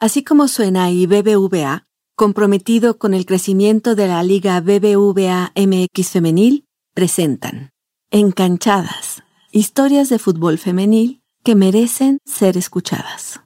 Así 0.00 0.22
como 0.22 0.46
suena 0.46 0.92
y 0.92 1.06
BBVA, 1.06 1.88
comprometido 2.14 2.98
con 2.98 3.14
el 3.14 3.26
crecimiento 3.26 3.96
de 3.96 4.06
la 4.06 4.22
Liga 4.22 4.60
BBVA 4.60 5.52
MX 5.56 6.10
Femenil, 6.10 6.66
presentan 6.94 7.70
Encanchadas, 8.12 9.24
historias 9.50 10.08
de 10.08 10.20
fútbol 10.20 10.58
femenil 10.58 11.20
que 11.42 11.56
merecen 11.56 12.18
ser 12.24 12.56
escuchadas. 12.56 13.40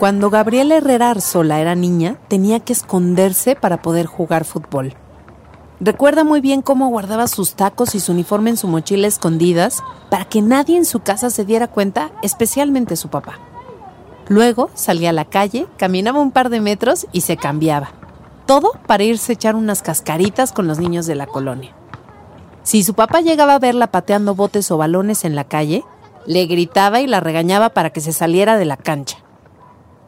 Cuando 0.00 0.28
Gabriela 0.28 0.74
Herrera 0.74 1.10
Arzola 1.10 1.60
era 1.60 1.76
niña, 1.76 2.18
tenía 2.26 2.58
que 2.58 2.72
esconderse 2.72 3.54
para 3.54 3.82
poder 3.82 4.06
jugar 4.06 4.44
fútbol. 4.44 4.94
Recuerda 5.84 6.22
muy 6.22 6.40
bien 6.40 6.62
cómo 6.62 6.86
guardaba 6.90 7.26
sus 7.26 7.54
tacos 7.54 7.96
y 7.96 8.00
su 8.00 8.12
uniforme 8.12 8.50
en 8.50 8.56
su 8.56 8.68
mochila 8.68 9.08
escondidas 9.08 9.82
para 10.10 10.26
que 10.26 10.40
nadie 10.40 10.76
en 10.76 10.84
su 10.84 11.00
casa 11.00 11.28
se 11.28 11.44
diera 11.44 11.66
cuenta, 11.66 12.12
especialmente 12.22 12.94
su 12.94 13.08
papá. 13.08 13.40
Luego 14.28 14.70
salía 14.74 15.10
a 15.10 15.12
la 15.12 15.24
calle, 15.24 15.66
caminaba 15.78 16.20
un 16.20 16.30
par 16.30 16.50
de 16.50 16.60
metros 16.60 17.08
y 17.10 17.22
se 17.22 17.36
cambiaba. 17.36 17.90
Todo 18.46 18.70
para 18.86 19.02
irse 19.02 19.32
a 19.32 19.34
echar 19.34 19.56
unas 19.56 19.82
cascaritas 19.82 20.52
con 20.52 20.68
los 20.68 20.78
niños 20.78 21.06
de 21.06 21.16
la 21.16 21.26
colonia. 21.26 21.74
Si 22.62 22.84
su 22.84 22.94
papá 22.94 23.20
llegaba 23.20 23.56
a 23.56 23.58
verla 23.58 23.88
pateando 23.88 24.36
botes 24.36 24.70
o 24.70 24.76
balones 24.78 25.24
en 25.24 25.34
la 25.34 25.42
calle, 25.42 25.82
le 26.26 26.46
gritaba 26.46 27.00
y 27.00 27.08
la 27.08 27.18
regañaba 27.18 27.70
para 27.70 27.90
que 27.90 28.00
se 28.00 28.12
saliera 28.12 28.56
de 28.56 28.66
la 28.66 28.76
cancha. 28.76 29.18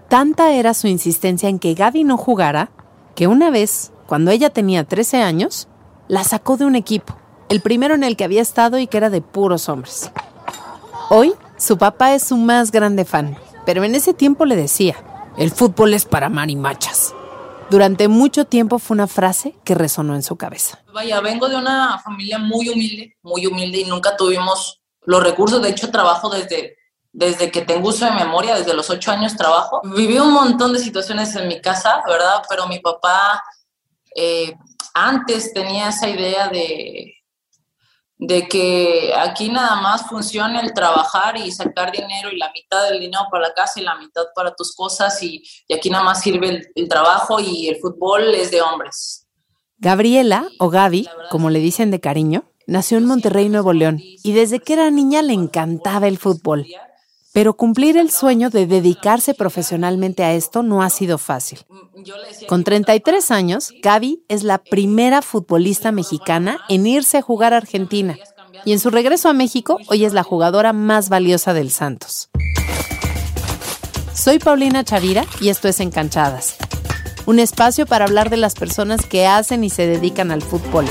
Tanta 0.08 0.52
era 0.52 0.72
su 0.72 0.86
insistencia 0.86 1.48
en 1.48 1.58
que 1.58 1.74
Gaby 1.74 2.04
no 2.04 2.16
jugara, 2.16 2.70
que 3.16 3.26
una 3.26 3.50
vez 3.50 3.90
cuando 4.06 4.30
ella 4.30 4.50
tenía 4.50 4.84
13 4.84 5.22
años, 5.22 5.68
la 6.08 6.24
sacó 6.24 6.56
de 6.56 6.64
un 6.64 6.76
equipo, 6.76 7.16
el 7.48 7.60
primero 7.60 7.94
en 7.94 8.04
el 8.04 8.16
que 8.16 8.24
había 8.24 8.42
estado 8.42 8.78
y 8.78 8.86
que 8.86 8.96
era 8.96 9.10
de 9.10 9.22
puros 9.22 9.68
hombres. 9.68 10.10
Hoy, 11.10 11.34
su 11.56 11.78
papá 11.78 12.14
es 12.14 12.24
su 12.24 12.36
más 12.36 12.70
grande 12.70 13.04
fan, 13.04 13.36
pero 13.64 13.84
en 13.84 13.94
ese 13.94 14.14
tiempo 14.14 14.44
le 14.44 14.56
decía, 14.56 14.96
el 15.36 15.50
fútbol 15.50 15.94
es 15.94 16.04
para 16.04 16.28
marimachas. 16.28 17.14
Durante 17.70 18.08
mucho 18.08 18.44
tiempo 18.44 18.78
fue 18.78 18.94
una 18.94 19.06
frase 19.06 19.56
que 19.64 19.74
resonó 19.74 20.14
en 20.14 20.22
su 20.22 20.36
cabeza. 20.36 20.78
Vaya, 20.92 21.20
vengo 21.20 21.48
de 21.48 21.56
una 21.56 21.98
familia 21.98 22.38
muy 22.38 22.68
humilde, 22.68 23.16
muy 23.22 23.46
humilde 23.46 23.78
y 23.78 23.84
nunca 23.84 24.16
tuvimos 24.16 24.82
los 25.02 25.22
recursos. 25.22 25.62
De 25.62 25.70
hecho, 25.70 25.90
trabajo 25.90 26.28
desde, 26.28 26.76
desde 27.12 27.50
que 27.50 27.62
tengo 27.62 27.88
uso 27.88 28.04
de 28.04 28.12
memoria, 28.12 28.54
desde 28.54 28.74
los 28.74 28.90
ocho 28.90 29.10
años 29.10 29.36
trabajo. 29.36 29.80
Viví 29.82 30.18
un 30.18 30.32
montón 30.32 30.74
de 30.74 30.78
situaciones 30.78 31.34
en 31.36 31.48
mi 31.48 31.60
casa, 31.60 32.02
¿verdad? 32.06 32.42
Pero 32.48 32.68
mi 32.68 32.80
papá 32.80 33.42
eh, 34.14 34.54
antes 34.94 35.52
tenía 35.52 35.88
esa 35.88 36.08
idea 36.08 36.48
de, 36.48 37.14
de 38.18 38.48
que 38.48 39.12
aquí 39.16 39.48
nada 39.48 39.80
más 39.80 40.06
funciona 40.06 40.60
el 40.60 40.72
trabajar 40.72 41.36
y 41.36 41.50
sacar 41.50 41.90
dinero 41.90 42.30
y 42.32 42.38
la 42.38 42.50
mitad 42.52 42.88
del 42.88 43.00
dinero 43.00 43.24
para 43.30 43.48
la 43.48 43.54
casa 43.54 43.80
y 43.80 43.84
la 43.84 43.96
mitad 43.96 44.22
para 44.34 44.54
tus 44.54 44.74
cosas 44.74 45.20
y, 45.22 45.42
aquí 45.74 45.90
nada 45.90 46.04
más 46.04 46.22
sirve 46.22 46.48
el, 46.48 46.68
el, 46.74 46.88
trabajo 46.88 47.40
y 47.40 47.68
el 47.68 47.76
fútbol 47.76 48.34
es 48.34 48.50
de 48.50 48.62
hombres. 48.62 49.26
Gabriela, 49.78 50.48
o 50.58 50.70
Gaby, 50.70 51.08
como 51.30 51.50
le 51.50 51.58
dicen 51.58 51.90
de 51.90 52.00
cariño, 52.00 52.44
nació 52.66 52.98
en 52.98 53.04
Monterrey, 53.04 53.48
Nuevo 53.48 53.72
León, 53.72 54.00
y 54.00 54.32
desde 54.32 54.60
que 54.60 54.74
era 54.74 54.90
niña 54.90 55.20
le 55.22 55.34
encantaba 55.34 56.06
el 56.06 56.18
fútbol. 56.18 56.66
Pero 57.34 57.56
cumplir 57.56 57.96
el 57.96 58.12
sueño 58.12 58.48
de 58.48 58.68
dedicarse 58.68 59.34
profesionalmente 59.34 60.22
a 60.22 60.34
esto 60.34 60.62
no 60.62 60.84
ha 60.84 60.88
sido 60.88 61.18
fácil. 61.18 61.58
Con 62.46 62.62
33 62.62 63.32
años, 63.32 63.72
Gaby 63.82 64.22
es 64.28 64.44
la 64.44 64.58
primera 64.58 65.20
futbolista 65.20 65.90
mexicana 65.90 66.60
en 66.68 66.86
irse 66.86 67.18
a 67.18 67.22
jugar 67.22 67.52
a 67.52 67.56
Argentina. 67.56 68.16
Y 68.64 68.72
en 68.72 68.78
su 68.78 68.88
regreso 68.88 69.28
a 69.28 69.32
México, 69.32 69.80
hoy 69.88 70.04
es 70.04 70.12
la 70.12 70.22
jugadora 70.22 70.72
más 70.72 71.08
valiosa 71.08 71.52
del 71.54 71.72
Santos. 71.72 72.30
Soy 74.14 74.38
Paulina 74.38 74.84
Chavira 74.84 75.24
y 75.40 75.48
esto 75.48 75.66
es 75.66 75.80
Encanchadas. 75.80 76.54
Un 77.26 77.40
espacio 77.40 77.84
para 77.84 78.04
hablar 78.04 78.30
de 78.30 78.36
las 78.36 78.54
personas 78.54 79.06
que 79.06 79.26
hacen 79.26 79.64
y 79.64 79.70
se 79.70 79.88
dedican 79.88 80.30
al 80.30 80.42
fútbol. 80.42 80.84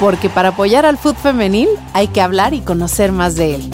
Porque 0.00 0.28
para 0.28 0.50
apoyar 0.50 0.84
al 0.84 0.98
fútbol 0.98 1.16
femenil 1.22 1.70
hay 1.94 2.08
que 2.08 2.20
hablar 2.20 2.52
y 2.52 2.60
conocer 2.60 3.10
más 3.10 3.36
de 3.36 3.54
él. 3.54 3.70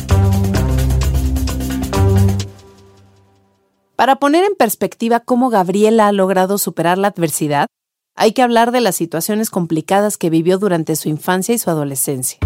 Para 3.96 4.16
poner 4.16 4.44
en 4.44 4.56
perspectiva 4.56 5.20
cómo 5.20 5.50
Gabriela 5.50 6.08
ha 6.08 6.12
logrado 6.12 6.58
superar 6.58 6.98
la 6.98 7.08
adversidad, 7.08 7.68
hay 8.16 8.32
que 8.32 8.42
hablar 8.42 8.72
de 8.72 8.80
las 8.80 8.96
situaciones 8.96 9.50
complicadas 9.50 10.18
que 10.18 10.30
vivió 10.30 10.58
durante 10.58 10.96
su 10.96 11.08
infancia 11.08 11.54
y 11.54 11.58
su 11.58 11.70
adolescencia. 11.70 12.38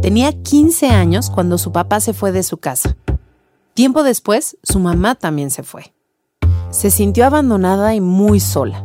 Tenía 0.00 0.32
15 0.32 0.88
años 0.88 1.30
cuando 1.30 1.58
su 1.58 1.72
papá 1.72 2.00
se 2.00 2.14
fue 2.14 2.32
de 2.32 2.42
su 2.42 2.56
casa. 2.56 2.96
Tiempo 3.74 4.02
después, 4.02 4.56
su 4.62 4.78
mamá 4.78 5.14
también 5.14 5.50
se 5.50 5.62
fue. 5.62 5.92
Se 6.70 6.90
sintió 6.90 7.26
abandonada 7.26 7.94
y 7.94 8.00
muy 8.00 8.40
sola, 8.40 8.82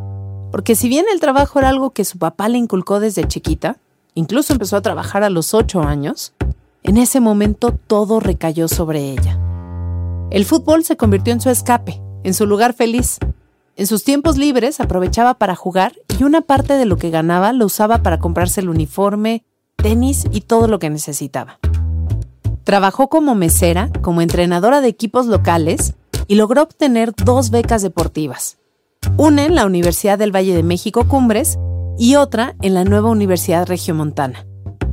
porque 0.52 0.76
si 0.76 0.90
bien 0.90 1.06
el 1.12 1.22
trabajo 1.22 1.60
era 1.60 1.70
algo 1.70 1.92
que 1.92 2.04
su 2.04 2.18
papá 2.18 2.50
le 2.50 2.58
inculcó 2.58 3.00
desde 3.00 3.28
chiquita, 3.28 3.78
incluso 4.14 4.52
empezó 4.52 4.76
a 4.76 4.82
trabajar 4.82 5.24
a 5.24 5.30
los 5.30 5.54
8 5.54 5.82
años, 5.82 6.34
en 6.84 6.98
ese 6.98 7.22
momento 7.22 7.72
todo 7.88 8.20
recayó 8.20 8.68
sobre 8.68 9.12
ella. 9.12 9.40
El 10.32 10.46
fútbol 10.46 10.86
se 10.86 10.96
convirtió 10.96 11.34
en 11.34 11.42
su 11.42 11.50
escape, 11.50 12.02
en 12.24 12.34
su 12.34 12.48
lugar 12.48 12.74
feliz. 12.74 13.18
En 13.76 13.86
sus 13.86 14.06
tiempos 14.06 14.38
libres 14.38 14.80
aprovechaba 14.80 15.34
para 15.34 15.58
jugar 15.58 15.94
y 16.18 16.24
una 16.24 16.40
parte 16.40 16.76
de 16.76 16.86
lo 16.86 16.96
que 16.96 17.10
ganaba 17.10 17.52
lo 17.52 17.66
usaba 17.66 18.02
para 18.02 18.20
comprarse 18.20 18.62
el 18.62 18.70
uniforme, 18.70 19.44
tenis 19.76 20.26
y 20.32 20.42
todo 20.42 20.70
lo 20.70 20.80
que 20.80 20.90
necesitaba. 20.90 21.60
Trabajó 22.64 23.10
como 23.10 23.36
mesera, 23.36 23.90
como 24.02 24.22
entrenadora 24.22 24.80
de 24.80 24.88
equipos 24.88 25.26
locales 25.26 25.96
y 26.28 26.36
logró 26.36 26.62
obtener 26.62 27.14
dos 27.14 27.50
becas 27.50 27.82
deportivas. 27.82 28.58
Una 29.18 29.46
en 29.46 29.56
la 29.56 29.66
Universidad 29.66 30.18
del 30.18 30.34
Valle 30.34 30.56
de 30.56 30.64
México 30.64 31.10
Cumbres 31.10 31.60
y 31.98 32.16
otra 32.16 32.56
en 32.62 32.74
la 32.74 32.86
nueva 32.86 33.10
Universidad 33.10 33.68
Regiomontana. 33.68 34.46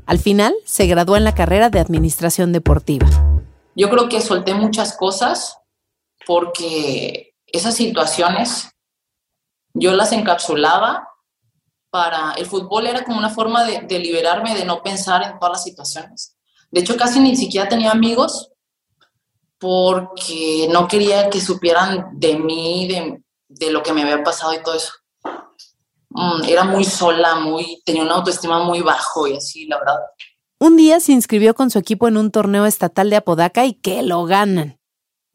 Al 0.04 0.18
final, 0.18 0.54
se 0.64 0.86
graduó 0.86 1.16
en 1.16 1.22
la 1.22 1.34
carrera 1.34 1.70
de 1.70 1.78
Administración 1.78 2.52
Deportiva. 2.52 3.06
Yo 3.78 3.88
creo 3.88 4.08
que 4.08 4.20
solté 4.20 4.54
muchas 4.54 4.96
cosas 4.96 5.56
porque 6.26 7.36
esas 7.46 7.76
situaciones 7.76 8.68
yo 9.72 9.92
las 9.92 10.10
encapsulaba 10.10 11.08
para 11.88 12.32
el 12.32 12.46
fútbol 12.46 12.88
era 12.88 13.04
como 13.04 13.18
una 13.18 13.30
forma 13.30 13.62
de, 13.62 13.98
liberarme 14.00 14.56
de 14.56 14.64
no 14.64 14.82
pensar 14.82 15.22
en 15.22 15.38
todas 15.38 15.52
las 15.52 15.62
situaciones. 15.62 16.36
De 16.72 16.80
hecho, 16.80 16.96
casi 16.96 17.20
ni 17.20 17.36
siquiera 17.36 17.68
tenía 17.68 17.92
amigos 17.92 18.50
porque 19.58 20.68
no 20.72 20.88
quería 20.88 21.30
que 21.30 21.40
supieran 21.40 22.18
de 22.18 22.36
mí, 22.36 22.88
de, 22.88 23.22
de 23.46 23.70
lo 23.70 23.84
que 23.84 23.92
me 23.92 24.02
había 24.02 24.24
pasado 24.24 24.54
y 24.54 24.62
todo 24.62 24.74
eso. 24.74 24.92
Mm, 26.10 26.42
era 26.48 26.64
muy 26.64 26.84
sola, 26.84 27.36
muy, 27.36 27.80
tenía 27.84 28.02
una 28.02 28.16
autoestima 28.16 28.58
muy 28.64 28.80
bajo 28.80 29.28
y 29.28 29.36
así, 29.36 29.68
la 29.68 29.78
verdad. 29.78 30.00
Un 30.60 30.76
día 30.76 30.98
se 30.98 31.12
inscribió 31.12 31.54
con 31.54 31.70
su 31.70 31.78
equipo 31.78 32.08
en 32.08 32.16
un 32.16 32.32
torneo 32.32 32.66
estatal 32.66 33.10
de 33.10 33.16
Apodaca 33.16 33.64
y 33.64 33.74
que 33.74 34.02
lo 34.02 34.24
ganan. 34.24 34.76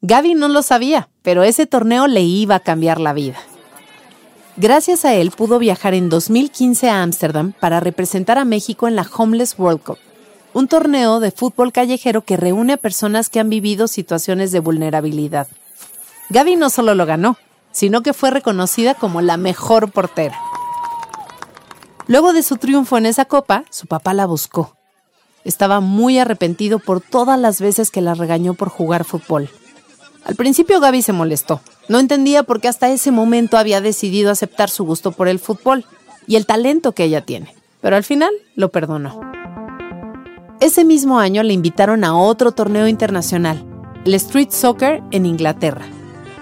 Gaby 0.02 0.34
no 0.34 0.48
lo 0.48 0.60
sabía, 0.60 1.08
pero 1.22 1.44
ese 1.44 1.66
torneo 1.66 2.06
le 2.08 2.20
iba 2.20 2.56
a 2.56 2.60
cambiar 2.60 3.00
la 3.00 3.14
vida. 3.14 3.38
Gracias 4.58 5.06
a 5.06 5.14
él 5.14 5.30
pudo 5.30 5.58
viajar 5.58 5.94
en 5.94 6.10
2015 6.10 6.90
a 6.90 7.02
Ámsterdam 7.02 7.52
para 7.52 7.80
representar 7.80 8.36
a 8.36 8.44
México 8.44 8.86
en 8.86 8.96
la 8.96 9.08
Homeless 9.16 9.58
World 9.58 9.82
Cup, 9.82 9.98
un 10.52 10.68
torneo 10.68 11.20
de 11.20 11.30
fútbol 11.30 11.72
callejero 11.72 12.20
que 12.20 12.36
reúne 12.36 12.74
a 12.74 12.76
personas 12.76 13.30
que 13.30 13.40
han 13.40 13.48
vivido 13.48 13.88
situaciones 13.88 14.52
de 14.52 14.60
vulnerabilidad. 14.60 15.48
Gaby 16.28 16.56
no 16.56 16.68
solo 16.68 16.94
lo 16.94 17.06
ganó, 17.06 17.38
sino 17.72 18.02
que 18.02 18.12
fue 18.12 18.30
reconocida 18.30 18.92
como 18.92 19.22
la 19.22 19.38
mejor 19.38 19.90
portera. 19.90 20.38
Luego 22.08 22.34
de 22.34 22.42
su 22.42 22.58
triunfo 22.58 22.98
en 22.98 23.06
esa 23.06 23.24
copa, 23.24 23.64
su 23.70 23.86
papá 23.86 24.12
la 24.12 24.26
buscó 24.26 24.76
estaba 25.44 25.80
muy 25.80 26.18
arrepentido 26.18 26.78
por 26.78 27.00
todas 27.00 27.38
las 27.38 27.60
veces 27.60 27.90
que 27.90 28.00
la 28.00 28.14
regañó 28.14 28.54
por 28.54 28.68
jugar 28.68 29.04
fútbol. 29.04 29.48
Al 30.24 30.36
principio 30.36 30.80
Gaby 30.80 31.02
se 31.02 31.12
molestó. 31.12 31.60
No 31.88 31.98
entendía 31.98 32.42
por 32.44 32.60
qué 32.60 32.68
hasta 32.68 32.90
ese 32.90 33.10
momento 33.10 33.58
había 33.58 33.80
decidido 33.82 34.30
aceptar 34.30 34.70
su 34.70 34.84
gusto 34.84 35.12
por 35.12 35.28
el 35.28 35.38
fútbol 35.38 35.84
y 36.26 36.36
el 36.36 36.46
talento 36.46 36.92
que 36.92 37.04
ella 37.04 37.20
tiene. 37.20 37.54
Pero 37.82 37.96
al 37.96 38.04
final 38.04 38.32
lo 38.54 38.70
perdonó. 38.70 39.20
Ese 40.60 40.84
mismo 40.84 41.18
año 41.18 41.42
le 41.42 41.52
invitaron 41.52 42.04
a 42.04 42.16
otro 42.16 42.52
torneo 42.52 42.88
internacional, 42.88 43.66
el 44.06 44.14
Street 44.14 44.50
Soccer 44.50 45.02
en 45.10 45.26
Inglaterra. 45.26 45.84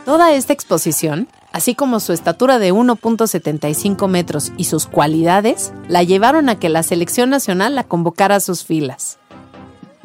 Toda 0.04 0.32
esta 0.32 0.52
exposición 0.52 1.28
así 1.52 1.74
como 1.74 2.00
su 2.00 2.12
estatura 2.12 2.58
de 2.58 2.72
1.75 2.72 4.08
metros 4.08 4.52
y 4.56 4.64
sus 4.64 4.86
cualidades, 4.86 5.72
la 5.88 6.02
llevaron 6.02 6.48
a 6.48 6.58
que 6.58 6.68
la 6.68 6.82
selección 6.82 7.30
nacional 7.30 7.74
la 7.74 7.84
convocara 7.84 8.36
a 8.36 8.40
sus 8.40 8.64
filas. 8.64 9.18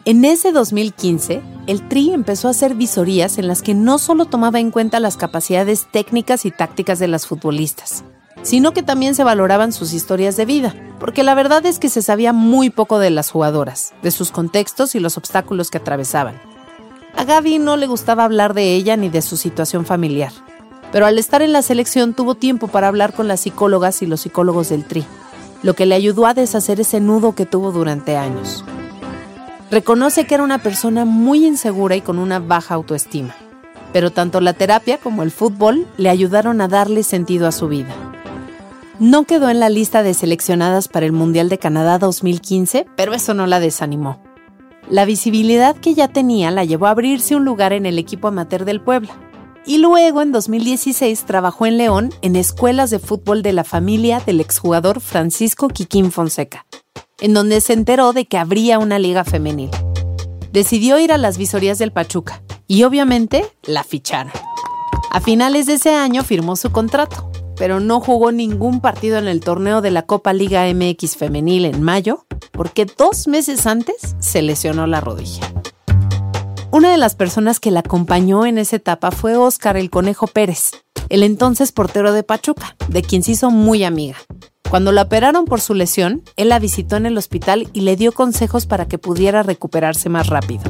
En 0.05 0.23
ese 0.23 0.53
2015, 0.53 1.41
el 1.67 1.87
TRI 1.89 2.13
empezó 2.13 2.47
a 2.47 2.51
hacer 2.51 2.75
visorías 2.75 3.37
en 3.37 3.47
las 3.47 3.61
que 3.61 3.73
no 3.73 3.97
solo 3.97 4.25
tomaba 4.25 4.59
en 4.59 4.71
cuenta 4.71 5.01
las 5.01 5.17
capacidades 5.17 5.87
técnicas 5.91 6.45
y 6.45 6.51
tácticas 6.51 6.99
de 6.99 7.09
las 7.09 7.27
futbolistas, 7.27 8.05
sino 8.41 8.73
que 8.73 8.83
también 8.83 9.15
se 9.15 9.25
valoraban 9.25 9.73
sus 9.73 9.91
historias 9.91 10.37
de 10.37 10.45
vida, 10.45 10.73
porque 10.99 11.23
la 11.23 11.35
verdad 11.35 11.65
es 11.65 11.77
que 11.77 11.89
se 11.89 12.01
sabía 12.01 12.31
muy 12.31 12.69
poco 12.69 12.99
de 12.99 13.09
las 13.09 13.31
jugadoras, 13.31 13.93
de 14.01 14.11
sus 14.11 14.31
contextos 14.31 14.95
y 14.95 15.01
los 15.01 15.17
obstáculos 15.17 15.69
que 15.69 15.79
atravesaban. 15.79 16.39
A 17.17 17.25
Gaby 17.25 17.59
no 17.59 17.75
le 17.75 17.87
gustaba 17.87 18.23
hablar 18.23 18.53
de 18.53 18.75
ella 18.75 18.95
ni 18.95 19.09
de 19.09 19.21
su 19.21 19.35
situación 19.35 19.85
familiar, 19.85 20.31
pero 20.91 21.05
al 21.05 21.17
estar 21.17 21.41
en 21.41 21.53
la 21.53 21.61
selección 21.61 22.13
tuvo 22.13 22.35
tiempo 22.35 22.67
para 22.67 22.87
hablar 22.87 23.13
con 23.13 23.27
las 23.27 23.41
psicólogas 23.41 24.01
y 24.01 24.05
los 24.05 24.21
psicólogos 24.21 24.69
del 24.69 24.85
TRI, 24.85 25.05
lo 25.63 25.73
que 25.73 25.85
le 25.85 25.95
ayudó 25.95 26.25
a 26.25 26.33
deshacer 26.33 26.79
ese 26.79 26.99
nudo 26.99 27.35
que 27.35 27.45
tuvo 27.45 27.71
durante 27.71 28.17
años. 28.17 28.63
Reconoce 29.69 30.25
que 30.25 30.35
era 30.35 30.43
una 30.43 30.59
persona 30.59 31.03
muy 31.03 31.45
insegura 31.45 31.95
y 31.95 32.01
con 32.01 32.19
una 32.19 32.39
baja 32.39 32.75
autoestima, 32.75 33.35
pero 33.91 34.11
tanto 34.11 34.39
la 34.39 34.53
terapia 34.53 34.97
como 34.97 35.23
el 35.23 35.31
fútbol 35.31 35.87
le 35.97 36.09
ayudaron 36.09 36.61
a 36.61 36.67
darle 36.67 37.03
sentido 37.03 37.47
a 37.47 37.51
su 37.51 37.67
vida. 37.67 37.93
No 38.99 39.25
quedó 39.25 39.49
en 39.49 39.59
la 39.59 39.69
lista 39.69 40.01
de 40.03 40.13
seleccionadas 40.13 40.87
para 40.87 41.05
el 41.05 41.11
Mundial 41.11 41.49
de 41.49 41.59
Canadá 41.59 41.99
2015, 41.99 42.87
pero 42.95 43.13
eso 43.13 43.33
no 43.33 43.45
la 43.45 43.59
desanimó. 43.59 44.19
La 44.89 45.05
visibilidad 45.05 45.75
que 45.75 45.93
ya 45.93 46.07
tenía 46.07 46.49
la 46.49 46.63
llevó 46.63 46.87
a 46.87 46.91
abrirse 46.91 47.35
un 47.35 47.43
lugar 47.43 47.73
en 47.73 47.85
el 47.85 47.99
equipo 47.99 48.29
amateur 48.29 48.63
del 48.63 48.81
Puebla. 48.81 49.11
Y 49.67 49.79
luego, 49.79 50.21
en 50.21 50.31
2016, 50.31 51.25
trabajó 51.25 51.65
en 51.65 51.77
León 51.77 52.09
en 52.21 52.37
escuelas 52.37 52.89
de 52.89 52.99
fútbol 52.99 53.43
de 53.43 53.51
la 53.51 53.65
familia 53.65 54.21
del 54.25 54.39
exjugador 54.39 55.01
Francisco 55.01 55.67
Quiquín 55.67 56.13
Fonseca, 56.13 56.65
en 57.19 57.33
donde 57.33 57.59
se 57.59 57.73
enteró 57.73 58.13
de 58.13 58.25
que 58.25 58.37
habría 58.37 58.79
una 58.79 58.97
liga 58.97 59.25
femenil. 59.25 59.69
Decidió 60.53 60.97
ir 60.99 61.11
a 61.11 61.17
las 61.17 61.37
visorías 61.37 61.79
del 61.79 61.91
Pachuca 61.91 62.41
y 62.65 62.83
obviamente 62.83 63.45
la 63.63 63.83
ficharon. 63.83 64.31
A 65.11 65.19
finales 65.19 65.65
de 65.65 65.73
ese 65.73 65.93
año 65.93 66.23
firmó 66.23 66.55
su 66.55 66.71
contrato, 66.71 67.29
pero 67.57 67.81
no 67.81 67.99
jugó 67.99 68.31
ningún 68.31 68.79
partido 68.79 69.17
en 69.17 69.27
el 69.27 69.41
torneo 69.41 69.81
de 69.81 69.91
la 69.91 70.03
Copa 70.03 70.31
Liga 70.31 70.63
MX 70.73 71.17
femenil 71.17 71.65
en 71.65 71.83
mayo 71.83 72.25
porque 72.53 72.85
dos 72.85 73.27
meses 73.27 73.67
antes 73.67 74.15
se 74.19 74.41
lesionó 74.41 74.87
la 74.87 75.01
rodilla. 75.01 75.51
Una 76.77 76.91
de 76.91 76.99
las 76.99 77.15
personas 77.15 77.59
que 77.59 77.71
la 77.71 77.79
acompañó 77.79 78.45
en 78.45 78.59
esa 78.59 78.75
etapa 78.75 79.09
fue 79.09 79.35
Óscar 79.35 79.77
el 79.77 79.89
Conejo 79.89 80.27
Pérez, 80.27 80.73
el 81.09 81.23
entonces 81.23 81.71
portero 81.71 82.13
de 82.13 82.21
Pachuca, 82.21 82.75
de 82.87 83.01
quien 83.01 83.23
se 83.23 83.31
hizo 83.31 83.49
muy 83.49 83.83
amiga. 83.83 84.15
Cuando 84.69 84.91
la 84.91 85.01
operaron 85.01 85.45
por 85.45 85.59
su 85.59 85.73
lesión, 85.73 86.21
él 86.35 86.49
la 86.49 86.59
visitó 86.59 86.95
en 86.95 87.07
el 87.07 87.17
hospital 87.17 87.67
y 87.73 87.81
le 87.81 87.95
dio 87.95 88.11
consejos 88.11 88.67
para 88.67 88.87
que 88.87 88.99
pudiera 88.99 89.41
recuperarse 89.41 90.07
más 90.09 90.27
rápido. 90.27 90.65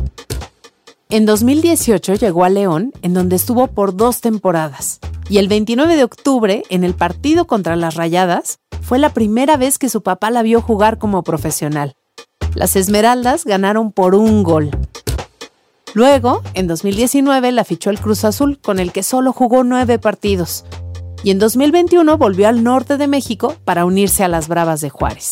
En 1.09 1.25
2018 1.25 2.13
llegó 2.13 2.45
a 2.45 2.50
León, 2.50 2.94
en 3.01 3.13
donde 3.13 3.36
estuvo 3.36 3.68
por 3.68 3.94
dos 3.94 4.21
temporadas, 4.21 5.01
y 5.27 5.39
el 5.39 5.50
29 5.50 5.98
de 5.98 6.06
octubre, 6.06 6.63
en 6.69 6.86
el 6.86 6.94
partido 6.94 7.48
contra 7.48 7.75
las 7.75 7.95
Rayadas, 7.95 8.59
fue 8.81 8.98
la 8.98 9.09
primera 9.09 9.57
vez 9.57 9.77
que 9.77 9.89
su 9.89 10.01
papá 10.04 10.31
la 10.31 10.42
vio 10.42 10.62
jugar 10.62 11.00
como 11.00 11.24
profesional. 11.24 11.98
Las 12.56 12.77
Esmeraldas 12.77 13.44
ganaron 13.44 13.92
por 13.92 14.15
un 14.15 14.42
gol. 14.44 14.71
Luego, 15.93 16.41
en 16.53 16.67
2019, 16.67 17.51
la 17.51 17.63
fichó 17.63 17.89
el 17.89 17.99
Cruz 17.99 18.23
Azul, 18.23 18.59
con 18.59 18.79
el 18.79 18.91
que 18.91 19.03
solo 19.03 19.33
jugó 19.33 19.63
nueve 19.63 19.99
partidos. 19.99 20.65
Y 21.23 21.31
en 21.31 21.39
2021 21.39 22.17
volvió 22.17 22.47
al 22.47 22.63
norte 22.63 22.97
de 22.97 23.07
México 23.07 23.55
para 23.65 23.85
unirse 23.85 24.23
a 24.23 24.27
las 24.27 24.47
Bravas 24.47 24.81
de 24.81 24.89
Juárez. 24.89 25.31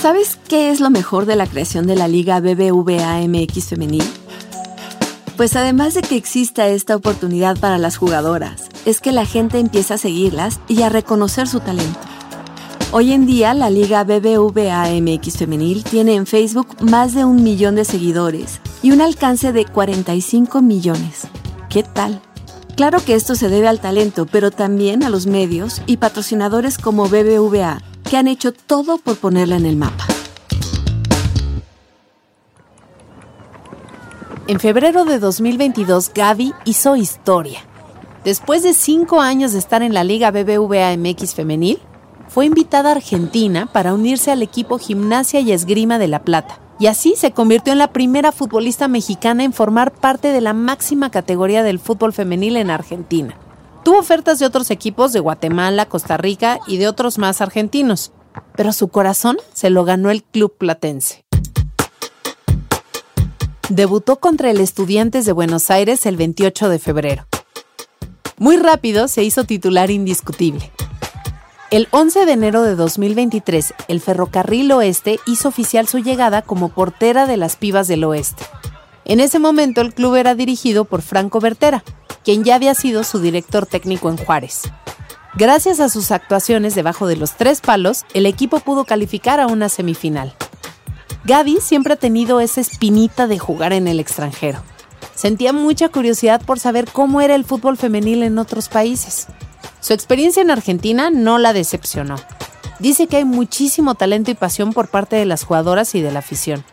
¿Sabes 0.00 0.36
qué 0.48 0.70
es 0.70 0.80
lo 0.80 0.90
mejor 0.90 1.26
de 1.26 1.36
la 1.36 1.46
creación 1.46 1.86
de 1.86 1.94
la 1.94 2.08
Liga 2.08 2.40
BBVA 2.40 3.20
MX 3.28 3.66
Femenil? 3.68 4.04
Pues 5.36 5.54
además 5.56 5.94
de 5.94 6.02
que 6.02 6.16
exista 6.16 6.66
esta 6.66 6.96
oportunidad 6.96 7.56
para 7.56 7.78
las 7.78 7.96
jugadoras, 7.96 8.68
es 8.84 9.00
que 9.00 9.12
la 9.12 9.24
gente 9.24 9.60
empieza 9.60 9.94
a 9.94 9.98
seguirlas 9.98 10.60
y 10.66 10.82
a 10.82 10.88
reconocer 10.88 11.46
su 11.46 11.60
talento. 11.60 12.11
Hoy 12.94 13.14
en 13.14 13.24
día, 13.24 13.54
la 13.54 13.70
Liga 13.70 14.04
BBVA 14.04 14.90
MX 15.00 15.38
Femenil 15.38 15.82
tiene 15.82 16.14
en 16.14 16.26
Facebook 16.26 16.76
más 16.82 17.14
de 17.14 17.24
un 17.24 17.42
millón 17.42 17.74
de 17.74 17.86
seguidores 17.86 18.60
y 18.82 18.90
un 18.90 19.00
alcance 19.00 19.50
de 19.50 19.64
45 19.64 20.60
millones. 20.60 21.22
¿Qué 21.70 21.84
tal? 21.84 22.20
Claro 22.76 23.02
que 23.02 23.14
esto 23.14 23.34
se 23.34 23.48
debe 23.48 23.66
al 23.66 23.80
talento, 23.80 24.26
pero 24.26 24.50
también 24.50 25.04
a 25.04 25.08
los 25.08 25.26
medios 25.26 25.80
y 25.86 25.96
patrocinadores 25.96 26.76
como 26.76 27.08
BBVA, 27.08 27.80
que 28.10 28.18
han 28.18 28.28
hecho 28.28 28.52
todo 28.52 28.98
por 28.98 29.16
ponerla 29.16 29.56
en 29.56 29.64
el 29.64 29.76
mapa. 29.78 30.04
En 34.48 34.60
febrero 34.60 35.06
de 35.06 35.18
2022, 35.18 36.10
Gaby 36.14 36.52
hizo 36.66 36.96
historia. 36.96 37.60
Después 38.22 38.62
de 38.62 38.74
cinco 38.74 39.22
años 39.22 39.54
de 39.54 39.60
estar 39.60 39.80
en 39.80 39.94
la 39.94 40.04
Liga 40.04 40.30
BBVA 40.30 40.94
MX 40.98 41.34
Femenil, 41.34 41.78
fue 42.32 42.46
invitada 42.46 42.88
a 42.88 42.92
Argentina 42.92 43.68
para 43.70 43.92
unirse 43.92 44.30
al 44.30 44.40
equipo 44.40 44.78
Gimnasia 44.78 45.40
y 45.40 45.52
Esgrima 45.52 45.98
de 45.98 46.08
La 46.08 46.24
Plata. 46.24 46.58
Y 46.78 46.86
así 46.86 47.12
se 47.14 47.32
convirtió 47.32 47.74
en 47.74 47.78
la 47.78 47.92
primera 47.92 48.32
futbolista 48.32 48.88
mexicana 48.88 49.44
en 49.44 49.52
formar 49.52 49.92
parte 49.92 50.28
de 50.28 50.40
la 50.40 50.54
máxima 50.54 51.10
categoría 51.10 51.62
del 51.62 51.78
fútbol 51.78 52.14
femenil 52.14 52.56
en 52.56 52.70
Argentina. 52.70 53.36
Tuvo 53.84 53.98
ofertas 53.98 54.38
de 54.38 54.46
otros 54.46 54.70
equipos 54.70 55.12
de 55.12 55.20
Guatemala, 55.20 55.90
Costa 55.90 56.16
Rica 56.16 56.58
y 56.66 56.78
de 56.78 56.88
otros 56.88 57.18
más 57.18 57.42
argentinos, 57.42 58.12
pero 58.56 58.72
su 58.72 58.88
corazón 58.88 59.36
se 59.52 59.68
lo 59.68 59.84
ganó 59.84 60.10
el 60.10 60.22
club 60.22 60.56
platense. 60.56 61.26
Debutó 63.68 64.20
contra 64.20 64.50
el 64.50 64.60
Estudiantes 64.60 65.26
de 65.26 65.32
Buenos 65.32 65.70
Aires 65.70 66.06
el 66.06 66.16
28 66.16 66.70
de 66.70 66.78
febrero. 66.78 67.26
Muy 68.38 68.56
rápido 68.56 69.06
se 69.06 69.22
hizo 69.22 69.44
titular 69.44 69.90
indiscutible. 69.90 70.72
El 71.72 71.88
11 71.90 72.26
de 72.26 72.32
enero 72.32 72.60
de 72.60 72.76
2023, 72.76 73.72
el 73.88 74.02
Ferrocarril 74.02 74.70
Oeste 74.72 75.18
hizo 75.24 75.48
oficial 75.48 75.88
su 75.88 76.00
llegada 76.00 76.42
como 76.42 76.68
portera 76.68 77.26
de 77.26 77.38
las 77.38 77.56
Pibas 77.56 77.88
del 77.88 78.04
Oeste. 78.04 78.44
En 79.06 79.20
ese 79.20 79.38
momento 79.38 79.80
el 79.80 79.94
club 79.94 80.16
era 80.16 80.34
dirigido 80.34 80.84
por 80.84 81.00
Franco 81.00 81.40
Bertera, 81.40 81.82
quien 82.24 82.44
ya 82.44 82.56
había 82.56 82.74
sido 82.74 83.04
su 83.04 83.20
director 83.20 83.64
técnico 83.64 84.10
en 84.10 84.18
Juárez. 84.18 84.64
Gracias 85.34 85.80
a 85.80 85.88
sus 85.88 86.10
actuaciones 86.10 86.74
debajo 86.74 87.06
de 87.06 87.16
los 87.16 87.38
tres 87.38 87.62
palos, 87.62 88.04
el 88.12 88.26
equipo 88.26 88.60
pudo 88.60 88.84
calificar 88.84 89.40
a 89.40 89.46
una 89.46 89.70
semifinal. 89.70 90.34
Gaby 91.24 91.62
siempre 91.62 91.94
ha 91.94 91.96
tenido 91.96 92.40
esa 92.40 92.60
espinita 92.60 93.26
de 93.26 93.38
jugar 93.38 93.72
en 93.72 93.88
el 93.88 93.98
extranjero. 93.98 94.62
Sentía 95.14 95.54
mucha 95.54 95.88
curiosidad 95.88 96.42
por 96.44 96.60
saber 96.60 96.84
cómo 96.92 97.22
era 97.22 97.34
el 97.34 97.46
fútbol 97.46 97.78
femenil 97.78 98.24
en 98.24 98.36
otros 98.36 98.68
países. 98.68 99.28
Su 99.82 99.94
experiencia 99.94 100.40
en 100.40 100.52
Argentina 100.52 101.10
no 101.10 101.38
la 101.38 101.52
decepcionó. 101.52 102.14
Dice 102.78 103.08
que 103.08 103.16
hay 103.16 103.24
muchísimo 103.24 103.96
talento 103.96 104.30
y 104.30 104.34
pasión 104.34 104.72
por 104.72 104.86
parte 104.86 105.16
de 105.16 105.26
las 105.26 105.42
jugadoras 105.42 105.96
y 105.96 106.00
de 106.00 106.12
la 106.12 106.20
afición. 106.20 106.64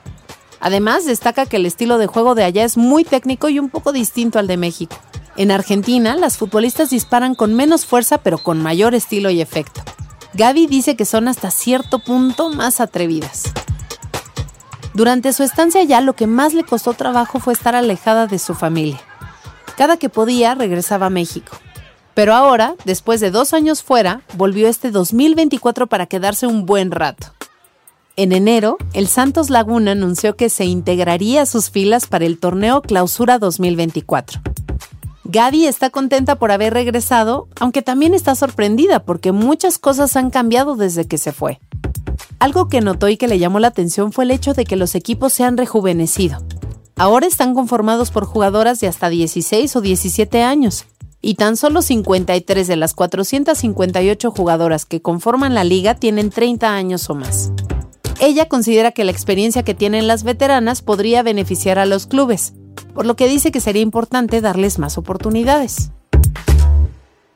Además, 0.59 1.05
destaca 1.05 1.47
que 1.47 1.57
el 1.57 1.65
estilo 1.65 1.97
de 1.97 2.05
juego 2.05 2.35
de 2.35 2.43
allá 2.43 2.63
es 2.63 2.77
muy 2.77 3.03
técnico 3.03 3.49
y 3.49 3.57
un 3.57 3.69
poco 3.69 3.93
distinto 3.93 4.37
al 4.37 4.45
de 4.45 4.57
México. 4.57 4.95
En 5.37 5.49
Argentina, 5.49 6.15
las 6.15 6.37
futbolistas 6.37 6.91
disparan 6.91 7.33
con 7.33 7.55
menos 7.55 7.87
fuerza 7.87 8.19
pero 8.19 8.37
con 8.37 8.61
mayor 8.61 8.93
estilo 8.93 9.31
y 9.31 9.41
efecto. 9.41 9.81
Gaby 10.35 10.67
dice 10.67 10.95
que 10.95 11.05
son 11.05 11.27
hasta 11.27 11.49
cierto 11.49 11.97
punto 11.97 12.51
más 12.51 12.79
atrevidas. 12.79 13.45
Durante 14.93 15.33
su 15.33 15.41
estancia 15.41 15.81
allá, 15.81 16.01
lo 16.01 16.13
que 16.13 16.27
más 16.27 16.53
le 16.53 16.63
costó 16.63 16.93
trabajo 16.93 17.39
fue 17.39 17.53
estar 17.53 17.75
alejada 17.75 18.27
de 18.27 18.37
su 18.37 18.53
familia. 18.53 19.01
Cada 19.77 19.97
que 19.97 20.09
podía, 20.09 20.53
regresaba 20.53 21.07
a 21.07 21.09
México. 21.09 21.57
Pero 22.13 22.33
ahora, 22.33 22.75
después 22.85 23.19
de 23.19 23.31
dos 23.31 23.53
años 23.53 23.83
fuera, 23.83 24.21
volvió 24.35 24.67
este 24.67 24.91
2024 24.91 25.87
para 25.87 26.05
quedarse 26.05 26.47
un 26.47 26.65
buen 26.65 26.91
rato. 26.91 27.27
En 28.15 28.33
enero, 28.33 28.77
el 28.93 29.07
Santos 29.07 29.49
Laguna 29.49 29.91
anunció 29.91 30.35
que 30.35 30.49
se 30.49 30.65
integraría 30.65 31.43
a 31.43 31.45
sus 31.45 31.69
filas 31.69 32.05
para 32.05 32.25
el 32.25 32.37
torneo 32.37 32.81
Clausura 32.81 33.39
2024. 33.39 34.41
Gaby 35.23 35.67
está 35.67 35.89
contenta 35.89 36.37
por 36.37 36.51
haber 36.51 36.73
regresado, 36.73 37.47
aunque 37.59 37.81
también 37.81 38.13
está 38.13 38.35
sorprendida 38.35 39.03
porque 39.05 39.31
muchas 39.31 39.77
cosas 39.77 40.15
han 40.15 40.31
cambiado 40.31 40.75
desde 40.75 41.07
que 41.07 41.17
se 41.17 41.31
fue. 41.31 41.59
Algo 42.39 42.67
que 42.67 42.81
notó 42.81 43.09
y 43.09 43.15
que 43.15 43.27
le 43.27 43.39
llamó 43.39 43.59
la 43.59 43.67
atención 43.67 44.11
fue 44.11 44.23
el 44.23 44.31
hecho 44.31 44.53
de 44.53 44.65
que 44.65 44.75
los 44.75 44.95
equipos 44.95 45.31
se 45.31 45.43
han 45.43 45.55
rejuvenecido. 45.55 46.43
Ahora 46.95 47.27
están 47.27 47.53
conformados 47.53 48.11
por 48.11 48.25
jugadoras 48.25 48.79
de 48.79 48.87
hasta 48.87 49.07
16 49.07 49.75
o 49.75 49.81
17 49.81 50.43
años, 50.43 50.85
y 51.21 51.35
tan 51.35 51.57
solo 51.57 51.81
53 51.81 52.67
de 52.67 52.75
las 52.75 52.93
458 52.93 54.31
jugadoras 54.31 54.85
que 54.85 55.01
conforman 55.01 55.53
la 55.53 55.63
liga 55.63 55.95
tienen 55.95 56.29
30 56.29 56.73
años 56.73 57.09
o 57.09 57.15
más. 57.15 57.51
Ella 58.21 58.47
considera 58.47 58.91
que 58.91 59.03
la 59.05 59.11
experiencia 59.11 59.63
que 59.63 59.73
tienen 59.73 60.07
las 60.07 60.23
veteranas 60.23 60.81
podría 60.81 61.23
beneficiar 61.23 61.79
a 61.79 61.85
los 61.85 62.05
clubes, 62.05 62.53
por 62.93 63.05
lo 63.05 63.15
que 63.15 63.27
dice 63.27 63.51
que 63.51 63.61
sería 63.61 63.81
importante 63.81 64.41
darles 64.41 64.77
más 64.77 64.97
oportunidades. 64.97 65.91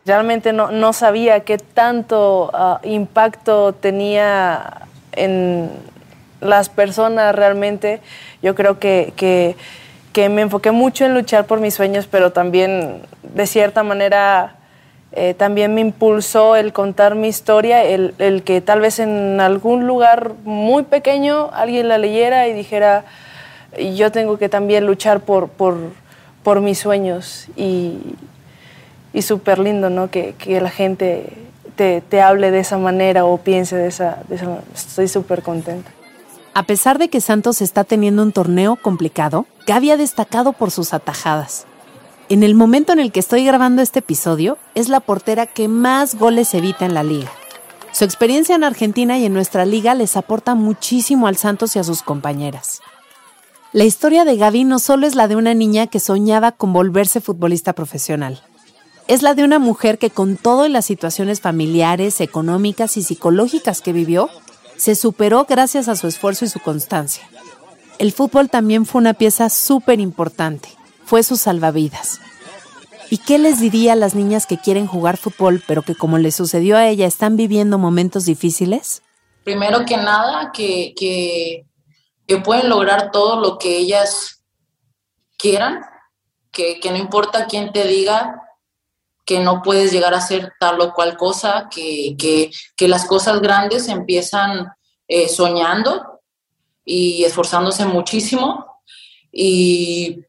Realmente 0.06 0.52
no, 0.52 0.94
sabía 0.94 1.42
qué 1.42 1.58
tanto 1.58 2.52
ah, 2.54 2.82
impacto 2.84 3.72
tenía 3.72 4.88
en 5.14 5.70
las 6.42 6.68
personas 6.68 7.34
realmente. 7.34 8.02
Yo 8.42 8.54
creo 8.56 8.80
que, 8.80 9.56
me 10.30 10.42
enfoqué 10.42 10.72
mucho 10.72 11.06
en 11.06 11.14
luchar 11.14 11.46
por 11.46 11.60
mis 11.60 11.74
sueños, 11.74 12.08
pero 12.10 12.32
también 12.32 13.02
de 13.34 13.48
cierta 13.48 13.84
manera 13.84 14.56
eh, 15.12 15.34
también 15.34 15.76
me 15.76 15.82
impulsó 15.82 16.56
el 16.56 16.74
contar 16.74 17.16
mi 17.16 17.28
historia, 17.28 17.84
el, 17.84 18.16
el, 18.18 18.44
que 18.44 18.62
tal 18.62 18.80
vez 18.80 19.00
en 19.00 19.40
algún 19.40 19.86
lugar 19.86 20.34
muy 20.44 20.84
pequeño 20.84 21.50
alguien 21.54 21.88
la 21.88 21.98
leyera 21.98 22.48
y 22.48 22.54
dijera, 22.54 23.06
yo 23.96 24.12
tengo 24.12 24.38
que 24.38 24.50
también 24.50 24.86
luchar 24.86 25.20
por, 25.20 25.50
por, 25.50 25.78
por 26.44 26.62
mis 26.62 26.80
sueños 26.80 27.48
y, 27.56 28.16
y 29.14 29.22
súper 29.22 29.60
lindo, 29.60 29.90
¿no? 29.90 30.10
Que, 30.10 30.34
que, 30.38 30.60
la 30.62 30.70
gente 30.70 31.28
te, 31.76 32.02
te, 32.02 32.22
hable 32.22 32.52
de 32.52 32.60
esa 32.60 32.78
manera 32.78 33.26
o 33.26 33.38
piense 33.38 33.76
de 33.76 33.88
esa, 33.88 34.18
de 34.28 34.36
esa 34.36 34.46
manera. 34.46 34.64
Estoy 34.74 35.08
súper 35.08 35.42
contenta. 35.44 35.92
A 36.56 36.64
pesar 36.64 37.00
de 37.00 37.10
que 37.10 37.20
Santos 37.20 37.62
está 37.62 37.84
teniendo 37.84 38.22
un 38.22 38.32
torneo 38.32 38.76
complicado, 38.76 39.48
Gaby 39.66 39.92
ha 39.92 39.98
destacado 39.98 40.54
por 40.54 40.70
sus 40.70 40.94
atajadas. 40.94 41.66
En 42.30 42.44
el 42.44 42.54
momento 42.54 42.94
en 42.94 43.00
el 43.00 43.12
que 43.12 43.20
estoy 43.20 43.44
grabando 43.44 43.82
este 43.82 44.00
episodio, 44.00 44.60
es 44.76 44.88
la 44.88 45.00
portera 45.00 45.48
que 45.48 45.68
más 45.68 46.14
goles 46.14 46.54
evita 46.54 46.86
en 46.86 46.94
la 46.94 47.02
liga. 47.02 47.32
Su 47.92 48.06
experiencia 48.06 48.56
en 48.56 48.64
Argentina 48.64 49.18
y 49.18 49.26
en 49.26 49.34
nuestra 49.34 49.66
liga 49.66 49.96
les 49.96 50.16
aporta 50.16 50.54
muchísimo 50.54 51.26
al 51.26 51.38
Santos 51.38 51.76
y 51.76 51.80
a 51.80 51.84
sus 51.84 52.04
compañeras. 52.04 52.82
La 53.72 53.84
historia 53.84 54.24
de 54.24 54.38
Gaby 54.38 54.64
no 54.64 54.78
solo 54.78 55.08
es 55.08 55.16
la 55.16 55.28
de 55.28 55.36
una 55.36 55.56
niña 55.56 55.88
que 55.88 56.00
soñaba 56.00 56.52
con 56.52 56.72
volverse 56.72 57.20
futbolista 57.20 57.74
profesional. 57.74 58.44
Es 59.08 59.24
la 59.24 59.34
de 59.34 59.44
una 59.44 59.58
mujer 59.58 59.98
que 59.98 60.12
con 60.12 60.38
todo 60.38 60.68
y 60.68 60.70
las 60.70 60.86
situaciones 60.86 61.42
familiares, 61.42 62.22
económicas 62.22 62.96
y 62.98 63.04
psicológicas 63.04 63.82
que 63.82 63.92
vivió, 63.92 64.30
se 64.84 64.96
superó 64.96 65.46
gracias 65.46 65.88
a 65.88 65.96
su 65.96 66.08
esfuerzo 66.08 66.46
y 66.46 66.50
su 66.50 66.60
constancia. 66.60 67.24
El 68.00 68.12
fútbol 68.12 68.50
también 68.50 68.86
fue 68.86 69.00
una 69.00 69.14
pieza 69.14 69.50
súper 69.50 70.00
importante, 70.00 70.70
fue 71.06 71.24
su 71.24 71.38
salvavidas. 71.38 72.20
¿Y 73.10 73.20
qué 73.20 73.38
les 73.38 73.60
diría 73.60 73.94
a 73.94 73.96
las 73.96 74.16
niñas 74.16 74.46
que 74.46 74.58
quieren 74.58 74.88
jugar 74.88 75.18
fútbol, 75.18 75.64
pero 75.68 75.84
que 75.84 75.96
como 75.96 76.18
le 76.18 76.32
sucedió 76.32 76.76
a 76.76 76.88
ella 76.88 77.06
están 77.06 77.38
viviendo 77.38 77.78
momentos 77.78 78.26
difíciles? 78.26 79.04
Primero 79.44 79.86
que 79.86 79.98
nada, 79.98 80.52
que, 80.52 80.94
que 80.98 81.66
que 82.28 82.38
pueden 82.38 82.70
lograr 82.70 83.12
todo 83.12 83.40
lo 83.40 83.58
que 83.58 83.78
ellas 83.78 84.44
quieran, 85.38 85.82
que, 86.52 86.80
no 86.90 86.98
importa 86.98 87.48
quién 87.48 87.72
te 87.74 87.86
diga 87.86 88.43
que 89.26 89.40
no 89.40 89.62
puedes 89.62 89.92
llegar 89.92 90.14
a 90.14 90.18
hacer 90.18 90.52
tal 90.60 90.80
o 90.82 90.94
cual 90.94 91.18
cosa, 91.18 91.70
que, 91.70 92.52
las 92.80 93.06
cosas 93.06 93.42
grandes 93.42 93.88
empiezan 93.88 94.68
eh, 95.08 95.30
soñando 95.30 96.22
y 96.86 97.24
esforzándose 97.24 97.86
muchísimo 97.86 98.66
y, 99.32 100.20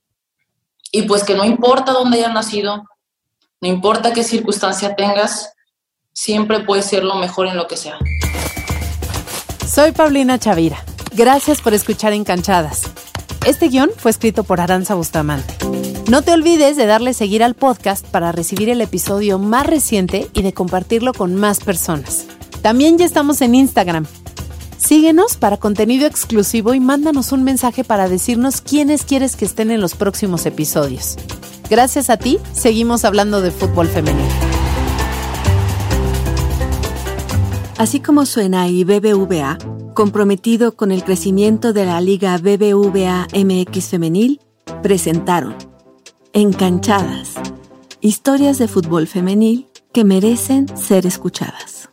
y 0.93 1.03
pues 1.03 1.25
que 1.25 1.35
no 1.35 1.45
importa 1.45 1.93
dónde 1.93 2.19
hayas 2.19 2.33
nacido, 2.33 2.85
no 3.61 3.69
importa 3.69 4.13
qué 4.13 4.23
circunstancia 4.23 4.95
tengas, 4.95 5.53
siempre 6.13 6.61
puedes 6.61 6.87
ser 6.87 7.03
lo 7.03 7.17
mejor 7.17 7.49
en 7.49 7.57
lo 7.57 7.67
que 7.67 7.77
sea. 7.77 7.99
Soy 9.67 9.91
Paulina 9.93 10.39
Chavira 10.39 10.85
Gracias 11.17 11.61
por 11.61 11.75
escuchar 11.75 12.13
Encanchadas. 12.13 12.91
Este 13.47 13.69
guion 13.69 13.91
fue 13.97 14.11
escrito 14.11 14.43
por 14.43 14.61
Aranza 14.61 14.97
Bustamante. 14.97 15.55
No 16.11 16.21
te 16.21 16.33
olvides 16.33 16.77
de 16.77 16.85
darle 16.85 17.15
seguir 17.15 17.43
al 17.43 17.55
podcast 17.55 18.07
para 18.07 18.31
recibir 18.31 18.69
el 18.69 18.83
episodio 18.83 19.39
más 19.39 19.67
reciente 19.67 20.29
y 20.35 20.43
de 20.43 20.53
compartirlo 20.53 21.15
con 21.15 21.35
más 21.35 21.61
personas. 21.61 22.27
También 22.61 22.99
ya 22.99 23.07
estamos 23.07 23.41
en 23.41 23.55
Instagram. 23.55 24.05
Síguenos 24.77 25.39
para 25.39 25.57
contenido 25.57 26.07
exclusivo 26.07 26.75
y 26.75 26.81
mándanos 26.81 27.33
un 27.33 27.43
mensaje 27.43 27.85
para 27.85 28.07
decirnos 28.11 28.61
quiénes 28.61 29.05
quieres 29.05 29.35
que 29.35 29.47
estén 29.47 29.71
en 29.71 29.81
los 29.81 29.95
próximos 29.95 30.45
episodios. 30.45 31.17
Gracias 31.71 32.11
a 32.11 32.19
ti, 32.19 32.39
seguimos 32.53 33.07
hablando 33.07 33.41
de 33.41 33.51
fútbol 33.51 33.89
femenino. 33.89 34.29
Así 37.79 38.01
como 38.01 38.27
suena 38.27 38.69
y 38.69 38.85
BBVA, 38.85 39.57
comprometido 39.95 40.77
con 40.77 40.93
el 40.93 41.03
crecimiento 41.03 41.73
de 41.73 41.87
la 41.87 42.03
Liga 42.03 42.37
BBVA 42.37 43.27
MX 43.35 43.89
Femenil, 43.89 44.41
presentaron 44.83 45.55
Encanchadas, 46.37 47.35
historias 48.01 48.59
de 48.59 48.67
fútbol 48.67 49.07
femenil 49.07 49.69
que 49.93 50.03
merecen 50.03 50.67
ser 50.77 51.07
escuchadas. 51.07 51.89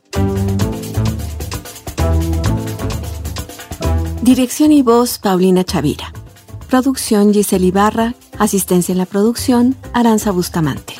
Dirección 4.23 4.71
y 4.71 4.81
voz 4.81 5.19
Paulina 5.19 5.63
Chavira. 5.63 6.11
Producción 6.67 7.35
Giselle 7.35 7.67
Ibarra. 7.67 8.15
Asistencia 8.39 8.93
en 8.93 8.97
la 8.97 9.05
producción 9.05 9.75
Aranza 9.93 10.31
Bustamante. 10.31 10.95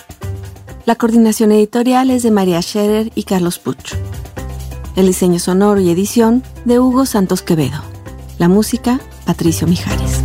La 0.85 0.93
coordinación 0.93 1.51
editorial 1.51 2.11
es 2.11 2.21
de 2.21 2.29
María 2.29 2.61
Scherer 2.61 3.11
y 3.15 3.23
Carlos 3.23 3.57
Pucho. 3.57 3.97
El 4.95 5.07
diseño 5.07 5.39
sonoro 5.39 5.81
y 5.81 5.89
edición 5.89 6.43
de 6.65 6.79
Hugo 6.79 7.07
Santos 7.07 7.41
Quevedo. 7.41 7.81
La 8.37 8.47
música, 8.49 9.01
Patricio 9.25 9.65
Mijares. 9.65 10.21